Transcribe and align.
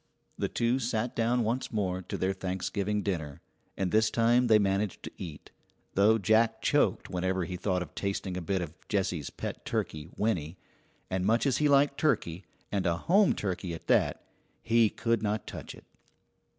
The 0.35 0.47
two 0.47 0.79
sat 0.79 1.15
down 1.15 1.43
once 1.43 1.71
more 1.71 2.01
to 2.01 2.17
their 2.17 2.33
Thanksgiving 2.33 3.03
dinner, 3.03 3.39
and 3.77 3.91
this 3.91 4.09
time 4.09 4.47
they 4.47 4.57
managed 4.57 5.03
to 5.03 5.11
eat, 5.15 5.51
though 5.93 6.17
Jack 6.17 6.59
choked 6.59 7.11
whenever 7.11 7.43
he 7.45 7.55
thought 7.55 7.83
of 7.83 7.93
tasting 7.93 8.35
a 8.35 8.41
bit 8.41 8.63
of 8.63 8.73
Jessie's 8.87 9.29
pet 9.29 9.63
turkey, 9.63 10.09
Winnie; 10.17 10.57
and 11.11 11.23
much 11.23 11.45
as 11.45 11.57
he 11.57 11.69
liked 11.69 11.99
turkey, 11.99 12.43
and 12.71 12.87
a 12.87 12.97
home 12.97 13.35
turkey 13.35 13.75
at 13.75 13.85
that, 13.85 14.25
he 14.63 14.89
could 14.89 15.21
not 15.21 15.45
touch 15.45 15.75
it. 15.75 15.85